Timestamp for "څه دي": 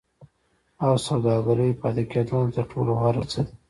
3.31-3.53